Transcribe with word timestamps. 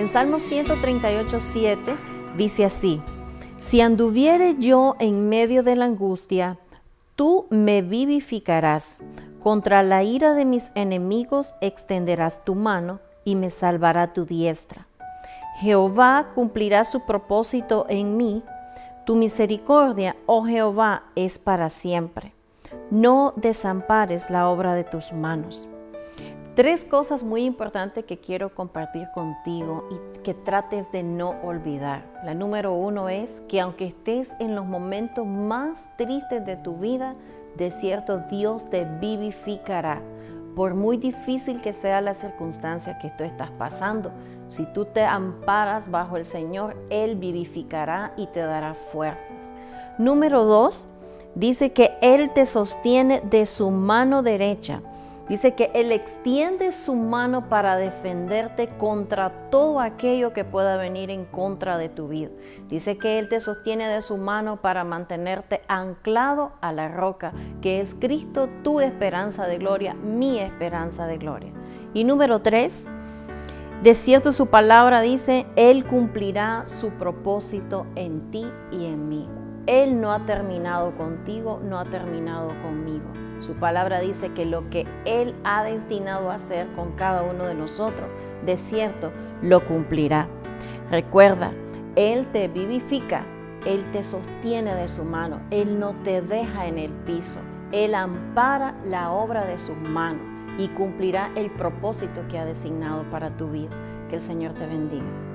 En 0.00 0.08
Salmo 0.08 0.38
138, 0.38 1.40
7 1.42 1.96
dice 2.34 2.64
así, 2.64 3.02
si 3.58 3.82
anduviere 3.82 4.56
yo 4.58 4.96
en 4.98 5.28
medio 5.28 5.62
de 5.62 5.76
la 5.76 5.84
angustia, 5.84 6.56
tú 7.16 7.46
me 7.50 7.82
vivificarás. 7.82 8.96
Contra 9.42 9.82
la 9.82 10.02
ira 10.02 10.32
de 10.32 10.46
mis 10.46 10.72
enemigos 10.74 11.54
extenderás 11.60 12.42
tu 12.46 12.54
mano 12.54 13.00
y 13.26 13.36
me 13.36 13.50
salvará 13.50 14.14
tu 14.14 14.24
diestra. 14.24 14.86
Jehová 15.58 16.28
cumplirá 16.34 16.86
su 16.86 17.04
propósito 17.04 17.84
en 17.90 18.16
mí. 18.16 18.42
Tu 19.04 19.16
misericordia, 19.16 20.16
oh 20.24 20.46
Jehová, 20.46 21.02
es 21.14 21.38
para 21.38 21.68
siempre. 21.68 22.32
No 22.90 23.34
desampares 23.36 24.30
la 24.30 24.48
obra 24.48 24.72
de 24.72 24.84
tus 24.84 25.12
manos. 25.12 25.68
Tres 26.60 26.84
cosas 26.84 27.22
muy 27.22 27.46
importantes 27.46 28.04
que 28.04 28.18
quiero 28.18 28.54
compartir 28.54 29.08
contigo 29.14 29.88
y 29.90 30.18
que 30.18 30.34
trates 30.34 30.92
de 30.92 31.02
no 31.02 31.30
olvidar. 31.42 32.02
La 32.22 32.34
número 32.34 32.74
uno 32.74 33.08
es 33.08 33.30
que 33.48 33.62
aunque 33.62 33.86
estés 33.86 34.28
en 34.40 34.54
los 34.54 34.66
momentos 34.66 35.26
más 35.26 35.78
tristes 35.96 36.44
de 36.44 36.56
tu 36.56 36.76
vida, 36.76 37.14
de 37.56 37.70
cierto 37.70 38.18
Dios 38.30 38.68
te 38.68 38.84
vivificará. 38.84 40.02
Por 40.54 40.74
muy 40.74 40.98
difícil 40.98 41.62
que 41.62 41.72
sea 41.72 42.02
la 42.02 42.12
circunstancia 42.12 42.98
que 42.98 43.08
tú 43.16 43.24
estás 43.24 43.50
pasando, 43.52 44.10
si 44.48 44.66
tú 44.74 44.84
te 44.84 45.02
amparas 45.02 45.90
bajo 45.90 46.18
el 46.18 46.26
Señor, 46.26 46.76
Él 46.90 47.16
vivificará 47.16 48.12
y 48.18 48.26
te 48.26 48.40
dará 48.40 48.74
fuerzas. 48.92 49.24
Número 49.96 50.44
dos, 50.44 50.86
dice 51.34 51.72
que 51.72 51.96
Él 52.02 52.32
te 52.34 52.44
sostiene 52.44 53.22
de 53.22 53.46
su 53.46 53.70
mano 53.70 54.22
derecha. 54.22 54.82
Dice 55.30 55.54
que 55.54 55.70
Él 55.74 55.92
extiende 55.92 56.72
su 56.72 56.96
mano 56.96 57.48
para 57.48 57.76
defenderte 57.76 58.66
contra 58.66 59.48
todo 59.48 59.78
aquello 59.78 60.32
que 60.32 60.44
pueda 60.44 60.76
venir 60.76 61.08
en 61.08 61.24
contra 61.24 61.78
de 61.78 61.88
tu 61.88 62.08
vida. 62.08 62.30
Dice 62.66 62.98
que 62.98 63.20
Él 63.20 63.28
te 63.28 63.38
sostiene 63.38 63.86
de 63.86 64.02
su 64.02 64.16
mano 64.16 64.60
para 64.60 64.82
mantenerte 64.82 65.62
anclado 65.68 66.50
a 66.60 66.72
la 66.72 66.88
roca, 66.88 67.32
que 67.62 67.80
es 67.80 67.94
Cristo, 67.94 68.48
tu 68.64 68.80
esperanza 68.80 69.46
de 69.46 69.58
gloria, 69.58 69.94
mi 69.94 70.40
esperanza 70.40 71.06
de 71.06 71.18
gloria. 71.18 71.52
Y 71.94 72.02
número 72.02 72.42
tres, 72.42 72.84
de 73.84 73.94
cierto 73.94 74.32
su 74.32 74.48
palabra 74.48 75.00
dice, 75.00 75.46
Él 75.54 75.84
cumplirá 75.84 76.64
su 76.66 76.90
propósito 76.90 77.86
en 77.94 78.32
ti 78.32 78.50
y 78.72 78.84
en 78.84 79.08
mí. 79.08 79.39
Él 79.66 80.00
no 80.00 80.12
ha 80.12 80.24
terminado 80.26 80.92
contigo, 80.96 81.60
no 81.62 81.78
ha 81.78 81.84
terminado 81.84 82.48
conmigo. 82.62 83.06
Su 83.40 83.54
palabra 83.54 84.00
dice 84.00 84.32
que 84.32 84.44
lo 84.44 84.68
que 84.70 84.86
Él 85.04 85.34
ha 85.44 85.64
destinado 85.64 86.30
a 86.30 86.34
hacer 86.34 86.66
con 86.74 86.92
cada 86.92 87.22
uno 87.22 87.44
de 87.44 87.54
nosotros, 87.54 88.08
de 88.44 88.56
cierto, 88.56 89.10
lo 89.42 89.64
cumplirá. 89.64 90.26
Recuerda, 90.90 91.52
Él 91.96 92.26
te 92.32 92.48
vivifica, 92.48 93.24
Él 93.64 93.84
te 93.92 94.02
sostiene 94.02 94.74
de 94.74 94.88
su 94.88 95.04
mano, 95.04 95.40
Él 95.50 95.78
no 95.78 95.94
te 96.04 96.20
deja 96.22 96.66
en 96.66 96.78
el 96.78 96.90
piso, 96.90 97.40
Él 97.72 97.94
ampara 97.94 98.74
la 98.86 99.12
obra 99.12 99.44
de 99.44 99.58
sus 99.58 99.76
manos 99.76 100.22
y 100.58 100.68
cumplirá 100.68 101.30
el 101.36 101.50
propósito 101.50 102.22
que 102.28 102.38
ha 102.38 102.44
designado 102.44 103.04
para 103.10 103.30
tu 103.30 103.48
vida. 103.48 103.70
Que 104.08 104.16
el 104.16 104.22
Señor 104.22 104.54
te 104.54 104.66
bendiga. 104.66 105.29